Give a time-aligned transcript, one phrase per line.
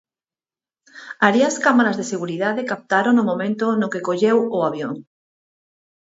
[1.25, 4.93] Alí as cámaras de seguridade captaron o momento no que colleu o avión.